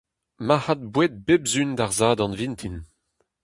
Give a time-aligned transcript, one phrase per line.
[0.47, 2.75] Marc'had boued bep sizhun d'ar Sadorn vintin.